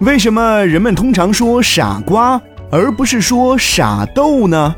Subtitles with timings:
[0.00, 4.74] 为什么人们通常说傻瓜，而不是说傻豆呢？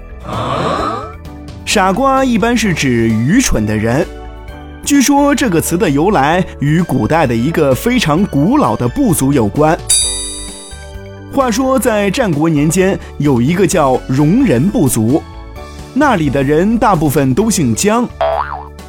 [1.64, 4.06] 傻瓜一般是指愚蠢的人。
[4.84, 9.76] 据说这个词的由来与古代的一个非常古老的部族有关。
[11.32, 15.22] 话说，在战国年间，有一个叫戎人部族，
[15.94, 18.08] 那里的人大部分都姓姜。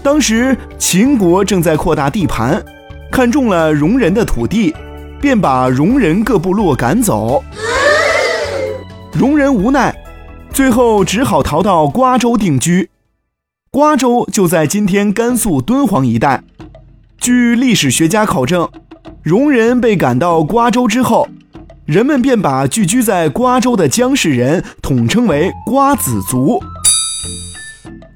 [0.03, 2.63] 当时秦国正在扩大地盘，
[3.11, 4.73] 看中了戎人的土地，
[5.19, 7.43] 便把戎人各部落赶走。
[9.13, 9.95] 戎人无奈，
[10.51, 12.89] 最后只好逃到瓜州定居。
[13.71, 16.43] 瓜州就在今天甘肃敦煌一带。
[17.19, 18.69] 据历史学家考证，
[19.23, 21.27] 戎人被赶到瓜州之后，
[21.85, 26.61] 人们便把聚居在瓜州的姜氏人统称为瓜子族。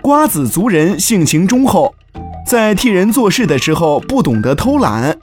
[0.01, 1.93] 瓜子族人性情忠厚，
[2.47, 5.17] 在替人做事的时候不懂得偷懒，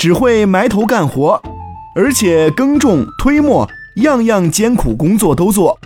[0.00, 1.42] 只会埋头干活，
[1.94, 5.78] 而且耕种、推磨，样样艰苦工作都做。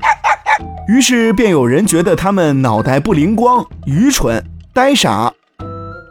[0.87, 4.41] 于是便有人觉得他们脑袋不灵光、愚蠢、
[4.73, 5.33] 呆傻。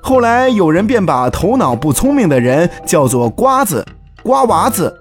[0.01, 3.85] 后来有人便把头脑不聪明的人叫做“瓜子
[4.21, 4.93] ”“瓜娃子”。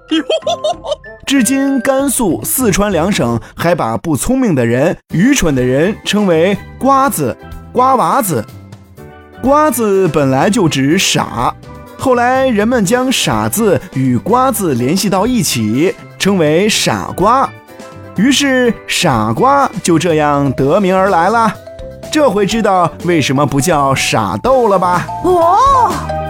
[1.26, 7.36] 至今，甘肃、四川两省还把不聪明的人、愚蠢的人称为“瓜子
[7.74, 8.46] ”“瓜娃子”。
[9.42, 11.52] 瓜子本来就指傻，
[12.02, 17.48] 后来人们将“傻”子与“瓜”子联系到一起，称为“傻瓜”。
[18.18, 21.54] 于是，傻瓜就这样得名而来了。
[22.10, 25.06] 这回知道为什么不叫傻豆了吧？
[25.22, 26.21] 哦。